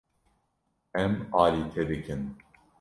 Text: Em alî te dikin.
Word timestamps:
Em 1.03 1.13
alî 1.43 1.63
te 1.73 1.83
dikin. 1.89 2.21